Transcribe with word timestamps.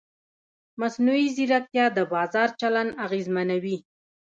مصنوعي 0.81 1.27
ځیرکتیا 1.35 1.85
د 1.97 1.99
بازار 2.13 2.49
چلند 2.61 2.91
اغېزمنوي. 3.05 3.77